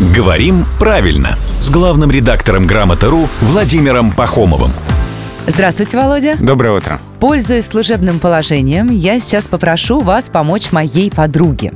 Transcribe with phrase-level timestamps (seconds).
[0.00, 4.70] «Говорим правильно» с главным редактором «Грамоты.ру» Владимиром Пахомовым.
[5.48, 6.36] Здравствуйте, Володя.
[6.38, 7.00] Доброе утро.
[7.18, 11.72] Пользуясь служебным положением, я сейчас попрошу вас помочь моей подруге.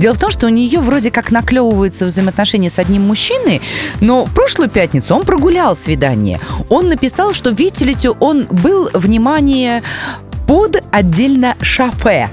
[0.00, 3.62] Дело в том, что у нее вроде как наклевываются взаимоотношения с одним мужчиной,
[4.00, 6.40] но в прошлую пятницу он прогулял свидание.
[6.70, 9.84] Он написал, что, видите ли, он был, внимание,
[10.48, 12.30] под отдельно шафе.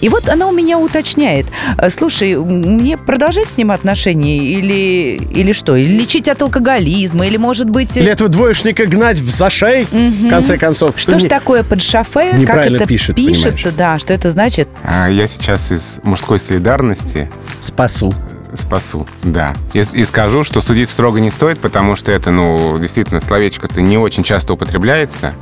[0.00, 1.46] И вот она у меня уточняет,
[1.78, 5.76] «Э, слушай, мне продолжать с ним отношения или, или что?
[5.76, 7.96] Или лечить от алкоголизма, или может быть...
[7.96, 10.94] Или этого двоечника гнать в зашей, в конце концов.
[10.96, 12.30] Что ж не- такое под шафе?
[12.30, 14.68] Как неправильно это пишет, пишется, да, что это значит?
[14.84, 18.14] А, Я сейчас из мужской солидарности Спасу.
[18.58, 19.54] Спасу, да.
[19.72, 23.98] И, и скажу, что судить строго не стоит, потому что это, ну, действительно, словечко-то не
[23.98, 25.34] очень часто употребляется.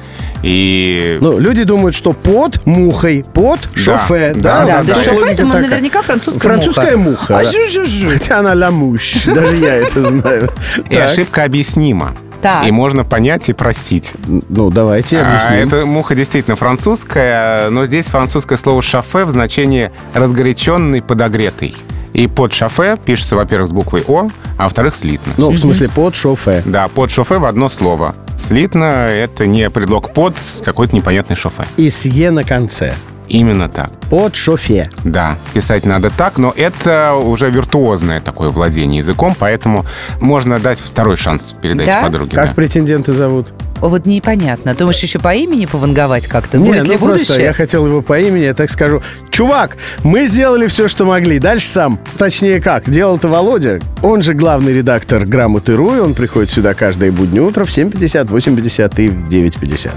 [0.43, 4.33] И Ну, люди думают, что под мухой, под шофе.
[4.37, 5.63] да, Да, да, есть да, шофе это такая.
[5.63, 7.39] наверняка французская, Французская муха.
[7.39, 7.51] А да.
[7.51, 8.09] жу-жу-жу.
[8.11, 9.25] Хотя она ламуш.
[9.25, 10.51] Даже я это знаю.
[10.89, 12.15] и ошибка объяснима.
[12.41, 12.69] Так.
[12.69, 14.13] И можно понять и простить.
[14.49, 15.67] Ну, давайте А, объясним.
[15.69, 21.75] эта муха действительно французская, но здесь французское слово «шафе» в значении «разгоряченный, подогретый».
[22.13, 25.33] И под «шафе» пишется, во-первых, с буквой «о», а во-вторых, слитно.
[25.37, 26.63] Ну, в смысле, под шофе.
[26.65, 28.15] Да, под шофе в одно слово.
[28.37, 31.65] Слитно— это не предлог под с какой-то непонятной шофе.
[31.77, 32.95] И с «е» на конце.
[33.29, 33.91] Именно так.
[34.11, 34.91] Под шофе.
[35.05, 39.85] Да, писать надо так, но это уже виртуозное такое владение языком, поэтому
[40.21, 42.03] можно дать второй шанс передать Да?
[42.03, 42.35] подруге.
[42.35, 42.55] Как да.
[42.55, 43.49] претенденты зовут?
[43.81, 44.75] Вот непонятно.
[44.75, 46.59] Думаешь, еще по имени пованговать как-то?
[46.59, 47.45] Не, Будет ли ну просто будущее?
[47.45, 49.03] я хотел его по имени, я так скажу.
[49.31, 51.39] Чувак, мы сделали все, что могли.
[51.39, 52.01] Дальше сам.
[52.17, 53.81] Точнее как, делал-то Володя.
[54.03, 59.01] Он же главный редактор «Грамоты.ру», и он приходит сюда каждое буднее утро в 7.50, 8.50
[59.03, 59.91] и в 9.50.